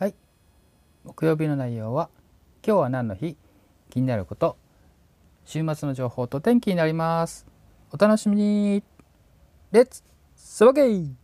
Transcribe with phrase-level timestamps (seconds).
[0.00, 0.14] はい。
[1.04, 2.08] 木曜日の内容は
[2.66, 3.36] 今日は何の日？
[3.90, 4.56] 気になること。
[5.44, 7.46] 週末の情報と天気になります。
[7.92, 8.82] お楽しみに。
[9.72, 10.02] レッツ
[10.34, 11.14] スバゲイ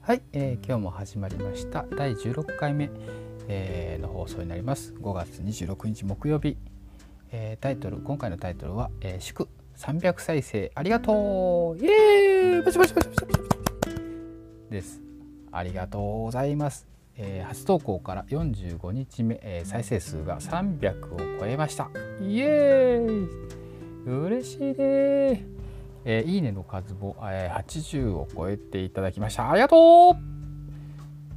[0.00, 1.86] はい、えー、今日も始まりました。
[1.96, 2.88] 第16回目、
[3.48, 4.94] えー、の放送になります。
[4.94, 6.56] 5月26日木曜日、
[7.36, 11.84] えー、タイトル今回のタイトルは、えー、祝300再生ありがとう。
[11.84, 12.62] イエーイ。
[12.62, 15.02] バシバシバシバシバシです
[15.50, 23.28] ありがとうございます、えー、初投稿から45日目、えー、再生数が300を超えましたイエーイ
[24.06, 25.44] 嬉しいね
[26.06, 30.16] えー、いいねの数も、えー、80を超えていただきましたありがとう、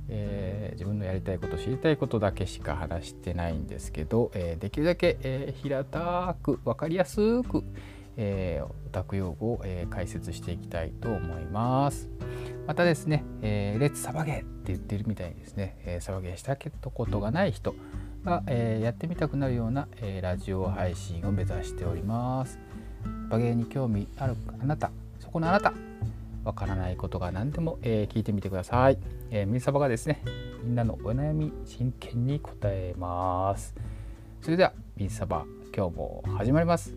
[0.10, 7.64] えー、自分のやりたいこと知りたいことだけしか話してないんですけど、えー、できるだけ、えー、平たく分かりやすく、
[8.16, 12.10] えー、オタク用語を、えー、解説していきたいと思います。
[12.68, 17.74] またですね、えー、レッツサバゲーって言ってるみたいにですね、えー、サバゲーしたことがない人
[18.24, 22.60] が、えー、やってみたくなるような、えー、ラジオ配信を目指しております。
[23.30, 25.74] 馬芸に興味あるあなたそこのあなた
[26.48, 28.98] わからないことが何でも、えー、聞いてみてください、
[29.32, 30.24] えー、ミサバがですね
[30.64, 33.76] みんなのお悩み真剣に答えます。
[34.42, 36.96] それではミサバ今日も始まります。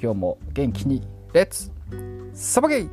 [0.00, 1.72] 今日も元気にレッツ
[2.32, 2.90] サバゲイ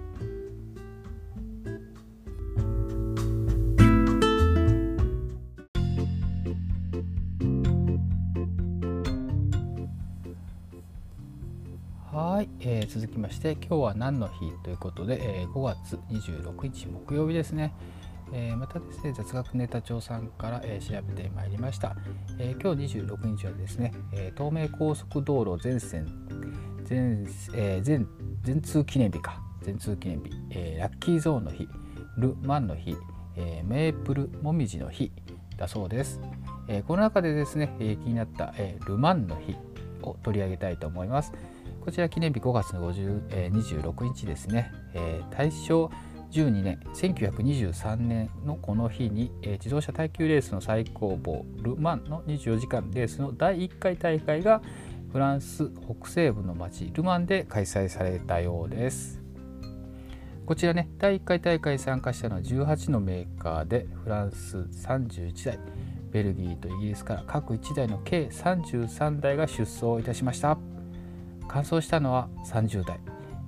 [12.24, 17.74] はい、えー、続きまして今日は何の日ということで、えー、5月26日木曜日ですね、
[18.32, 21.96] えー、またですね雑学ネタ帳さんから、えー、調べてまいりました、
[22.38, 26.06] えー、今日26日はですね、えー、東名高速道路全線
[26.84, 28.08] 全,、えー、全
[28.44, 29.42] 全通記念日か。
[29.64, 31.68] 全通記念日、えー、ラッキーゾーンの日。
[32.18, 32.96] ル・マンの日、
[33.36, 35.12] えー、メープルもみじの日。
[35.58, 36.20] だそうです、
[36.68, 39.56] えー、この中でですね、えー、気になった、えー、ル・マンの日
[40.04, 41.34] を取り上げたいと思います。
[41.82, 45.90] こちら記念日5月の50、えー、26日ですね、えー、大正
[46.32, 54.62] 12年1923年のこの日に、えー、自動車耐久レースの最高峰ル・マンの24時間レースの第1回大会が
[55.12, 59.20] フランス北西部の町ル・マンで開催されたようです。
[60.46, 65.60] こちらね第1回大会参加したのは18のメーカーでフランス31台
[66.12, 70.58] ベルギーとイギリスから各1台の計33台が出走いたしました。
[71.54, 73.00] 完走したのは30代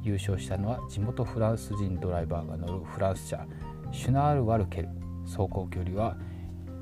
[0.03, 3.47] 優勝したのは地元フランス人ドライバーが乗るフランス車。
[3.93, 4.89] シュナール・ワルケル。
[5.25, 6.17] 走行距離は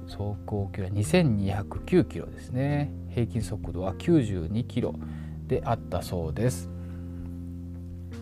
[0.08, 2.92] 走行距離は2209キロですね。
[3.10, 4.96] 平均速度は92キロ
[5.46, 6.68] であったそうです。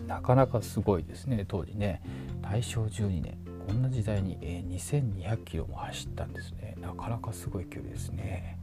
[0.06, 2.02] なかなかすごいですね当時ね。
[2.42, 3.38] 大正12年。
[3.66, 6.76] こんな時代に2200キロも走ったんですね。
[6.78, 8.58] なかなかすごい距離ですね。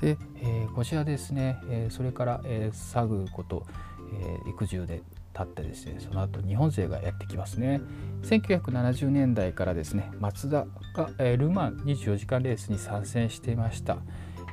[0.00, 3.66] で、えー、こちらですね、えー、それから、えー、探ること、
[4.12, 5.02] えー、育児で
[5.32, 7.80] 経ってですねその後日本勢がやってきますね。
[8.22, 13.98] 1970年代からですねマツダが、えー、ル・マン24時間レースに参戦していました、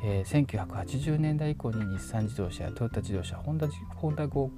[0.04, 4.52] えー、1980年代以降に日産自動車やトヨタ自動車ホンダホンダホ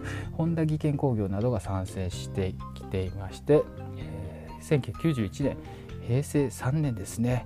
[0.46, 3.64] ンダ技研工業などが参戦してきていまして、
[3.98, 5.58] えー、1991年
[6.08, 7.46] 平成3年ですね。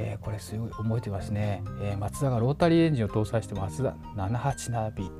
[0.00, 5.10] えー、これすごい覚えてますね、えー、マツダがロータリーエンジンを搭載してマツダ787 b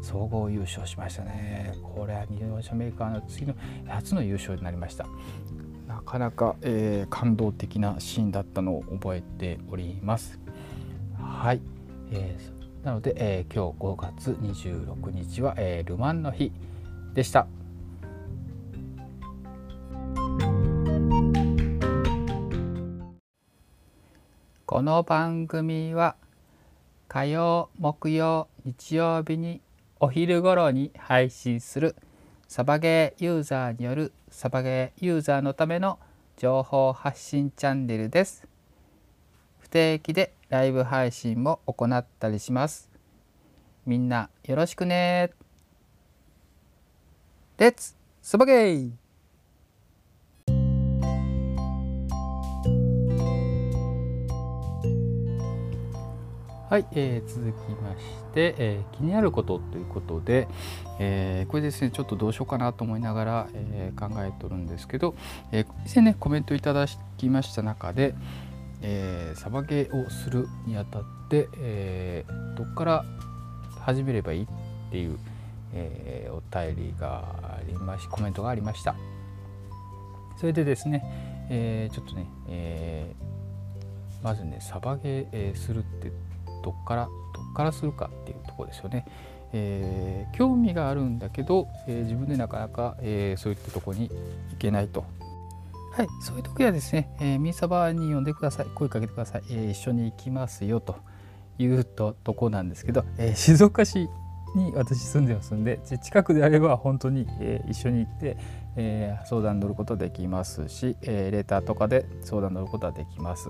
[0.00, 1.74] 総合優勝しましたね。
[1.82, 3.54] これは日本車メーカーの次の
[3.88, 5.06] 初の優勝になりました。
[5.88, 10.38] なかなか、えー、感動的なシーンだったのを覚えております。
[11.20, 11.60] はい、
[12.12, 16.52] えー、なので、えー、今日5月26日は、えー、ルマンの日
[17.12, 17.48] でした。
[24.70, 26.14] この番組は
[27.08, 29.62] 火曜木曜日曜日に
[29.98, 31.96] お昼頃に配信する
[32.48, 35.98] サバゲーユーザーによるサバゲーユーザーのための
[36.36, 38.46] 情報発信チャンネルです。
[39.58, 42.90] 不定期でライブ配信も行ったりします。
[43.86, 45.30] みんなよろしくね。
[47.56, 49.07] レッツサバゲー。
[56.68, 58.04] はい、えー、続きまし
[58.34, 60.48] て、えー、気になることということで、
[60.98, 65.14] えー、これですねちょっとどうしようかなと思いながら、えー、考えとるんですけど、
[65.50, 66.84] えー、以前ねコメントいただ
[67.16, 68.14] きました中で、
[68.82, 73.04] えー、サバゲーをするにあたって、えー、どこから
[73.80, 74.46] 始めればいいっ
[74.90, 75.18] ていう、
[75.72, 76.42] えー、お
[76.74, 78.94] 便りがありましコメントがありました。
[80.38, 81.02] それでですね、
[81.48, 86.12] えー、ちょっとね、えー、まずねサバゲーするって
[86.62, 87.10] どっからど
[87.50, 89.06] っからするかっていうとこですよね。
[89.52, 95.04] えー、興味があるんだけど、えー、自分でなかなか、えー、そういったとこに行けないと。
[95.92, 100.96] はい、そういう時はですね、えー、ミーサバに呼んでください、声かけてください、えー、一緒に行きますよと
[101.58, 104.08] いうととこなんですけど、えー、静岡市
[104.54, 108.36] に私住んでますんで近くであれば本当に、えー、一緒に行って、
[108.76, 113.48] えー、相談乗ることできますし、えー、レターとかで相談乗ることはできます。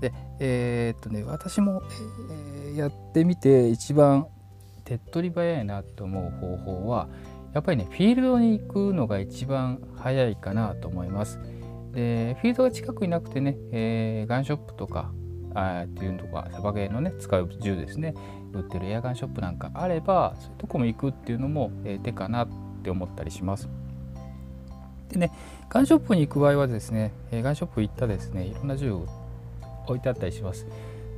[0.00, 1.82] でえー、っとね私も、
[2.66, 4.26] えー、やってみて一番
[4.84, 7.08] 手っ取り早いなと思う方法は
[7.54, 11.38] やっぱりねフィールドに行くのが一番早いかなと思います。
[11.92, 15.12] でフィールドが近くになくてね、えー、ガンショップとか
[15.54, 18.14] あっていうのとかサバゲーのね使う銃ですね
[18.52, 22.48] 売ってるエアガンショップなんかあればそういうとこも行くっていうのも、えー、手かなっ
[22.82, 23.68] て思ったりします。
[25.08, 25.30] でね
[25.68, 28.92] ガンショップに行く場合はですね、え、ガンショップ行ったですねいろんな銃
[29.86, 30.66] 置いてあったりします。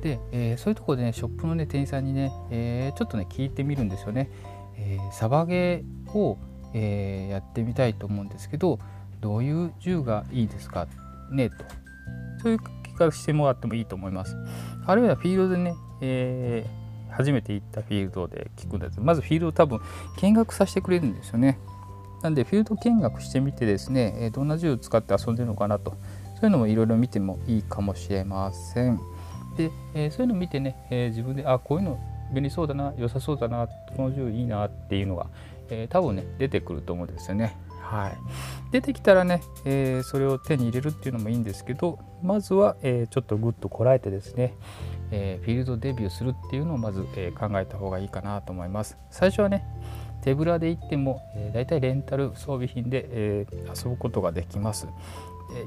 [0.01, 4.29] で、えー、そういうとこでねショップのね店員さんにね、えー、ちょっとね聞いてみるんですよね。
[4.77, 6.37] えー、サバゲーを、
[6.73, 8.79] え、やってみたいと思うんですけど
[9.21, 10.87] どういう銃がいいですか？
[11.31, 11.55] ねと
[12.43, 14.35] そういう聞かしてもらってもいいと思います。
[14.85, 16.65] あるいはフィールドでね、え、
[17.09, 19.79] 初めて行ったフィールドで聞くんですまずフィールドを多分
[20.17, 21.57] 見学させてくれるんですよね。
[22.21, 25.97] なんでフィールド見学してみてですねどんな銃を使って遊んでるのかなと
[26.39, 28.99] そういうのもいろいろ見てもいいかもしれません。
[29.57, 31.99] で、えー、そういうのを見てね、えー、自分であこういうの
[32.31, 35.27] 便利そうだな良さそうだなこの銃いいなっていうのが、
[35.69, 37.57] えー、多分ね出てくると思うんですよね。
[37.81, 38.17] はい、
[38.71, 44.55] 出てきたらね、え、それを手に入れるっていうのもいいんですけどまずは、え、ちょっとぐっとこらえてですね、
[45.09, 49.65] え、フィールドデビューするっていうのをまず、え考えた方がいいかなと思います最初はね
[50.21, 54.89] 手ぶらで行っても、えー、だレンタル装備品で、え遊ぶことができます、
[55.55, 55.65] え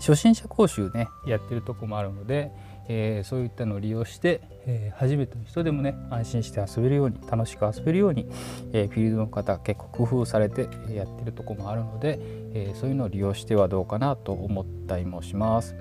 [0.00, 2.50] 初心者講習ねやってるとこもあるので、
[2.88, 8.26] えー、そういったのを利用して、えー、初めての人でもね安心して遊べるように楽しく遊べるように、
[8.72, 12.18] えー、フィールドの方結構工夫されてやってるとこもあるので、
[12.54, 15.74] えそういうのを利用してはどうかなと思ったりもします。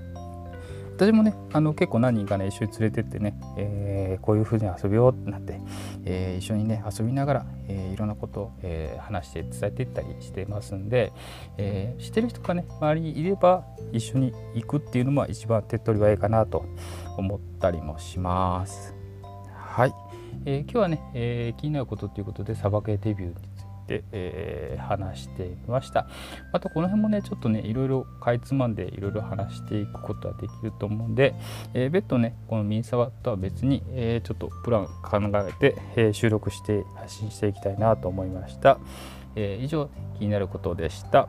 [1.00, 5.62] 私もねあの結構何人かね一緒に連れてってね、えー、こういうふうに遊びようってなって、
[6.04, 11.14] えー、一緒にね遊びながら、えー、いろんなことを、え話して伝えていったりしてますんで、
[11.58, 13.64] え知ってる人がね周りにいれば
[13.94, 16.66] 一緒に行くっていうのも一番手っ取り早いかなと
[17.18, 18.94] 思ったりもします。
[19.56, 19.94] はい、
[20.46, 23.49] え、今日はね、え、気になることということでサバゲーデビュー
[23.90, 26.08] て、えー、話してみました。
[26.54, 31.34] またこの辺もねちょっとねいろいろかいつまんでいろいろ話していくことはできると思うんで、
[31.74, 38.78] えー、別途ねこのミニサワとは別に、えー、ちょっとプラン考えて、え、収録して発信していきたいなと思いました、
[39.36, 41.28] え、以上気になることでした。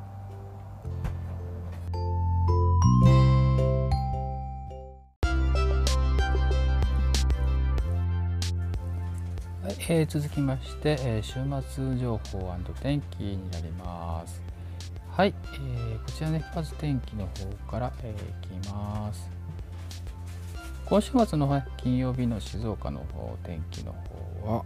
[9.93, 14.41] えー、続きまして、えー、週末情報天気になります。
[15.11, 19.29] はい、えー、こちらね、まず天気の方から、えー、いきます。
[20.87, 23.93] 今週末の、ね、金曜日の静岡の方、天気の
[24.45, 24.65] 方は、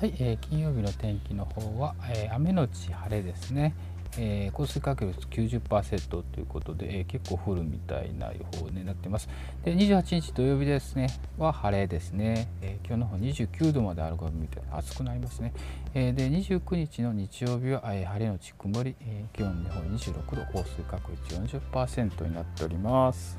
[0.00, 3.74] はい、えー、金曜日の天気の方は、えー、雨のち晴れですね。
[4.18, 9.28] えー、降水確率90%ということで、えー、結構降るみたいな予報になっています。
[9.64, 15.52] で28日土曜日ですねは晴れですね、えー、今日の方29度まであるかみたいな暑くなりますね。
[15.94, 23.38] えー、で29日の日曜日は、えー、晴れのち曇り、えー、気温の方26度降水確率40%になっております。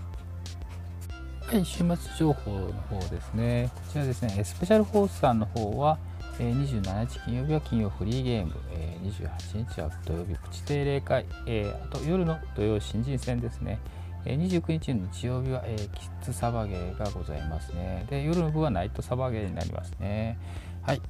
[1.51, 3.69] はい、週末情報の方ですね。
[3.75, 5.97] こちらですね、スペシャルフォースさんの方は、
[6.39, 13.79] え27日金曜日は金曜フリーゲーム、え28日は土曜日プチ定例会、えあと夜の土曜新人戦ですね、
[14.25, 18.05] え29日の日曜日は、えキッズサバゲーがございますね。
[18.09, 20.37] で夜の部はナイトサバゲーになりますね。
[20.83, 21.01] はい。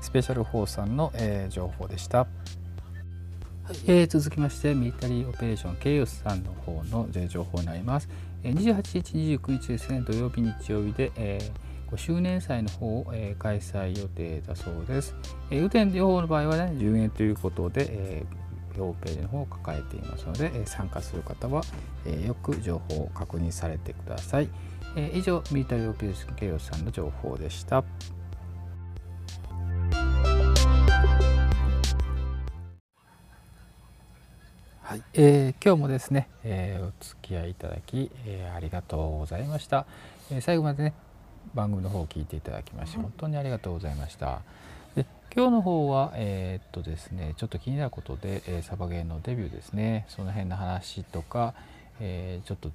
[0.00, 2.18] スペシャル4さんの、えー、情報でした。
[2.18, 2.28] はい。
[3.86, 8.08] えー、続きましてミリタリーオペレーションケイオスさんの方の情報になります。
[8.44, 15.14] えー、28日、29日ですね、土曜日、日曜日で、えー5周年祭の方を、えー、開催予定だそうです。
[15.50, 21.62] えー、雨天両方の場合はね、10円ということで、えー、ページの方を抱えていますので、えー、参加する方は、
[22.04, 24.48] えー、よく情報を確認されてください。
[24.96, 27.84] えー、以上、ミリタリーオペレーションケイオスさんの情報でした。
[34.82, 39.84] はい、えー、今日もですね、えー、お付き合いいただき、えー、ありがとうございました。
[40.30, 40.94] えー、最後までね
[41.54, 44.40] 番組の方を聞いていただきまして本当にありがとうございました。
[44.94, 51.54] で今日の方はえー、っとですねちょっと気になることで、えー、サバゲーのデビューですねその辺の話とか、
[52.00, 52.70] えー、ちょっと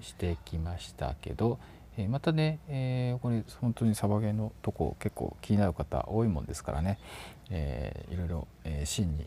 [0.00, 1.58] してきましたけど、
[1.96, 6.98] えまたね、えこれ本当にサバゲーのとこ結構気になる方多いもんですからね、
[7.48, 9.26] えいろいろ、え真に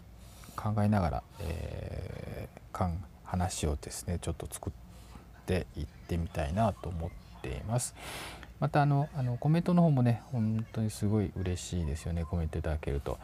[0.56, 2.91] 考えながら、えー、
[3.24, 4.74] 話をですねちょっと作っ
[5.46, 7.96] ていってみたいなと思っています。
[8.60, 13.18] またあのあのコメントの方もね本当にすごい嬉しいですよねコメントいただけると。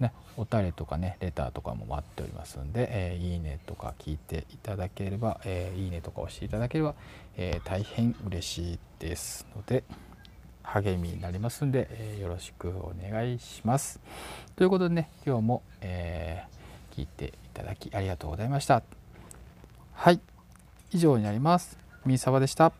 [0.00, 6.94] ね、おたれとかねレターとかも待っておりますんで、えー、いいねとか聞いていただければ、えー、いいねとか押していただければ、
[7.36, 9.84] えー、大変嬉しいですので
[10.62, 13.98] 励みになりますんで、えよろしくお願いします。
[14.56, 16.44] ということでね今日も、え
[16.92, 18.82] 聞いていただきありがとうございました。
[19.94, 20.20] はい
[20.92, 21.78] 以上になります。
[22.04, 22.72] みーさばでした。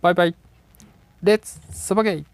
[0.00, 0.49] バイバイ。
[1.22, 2.24] レッツサバゲイ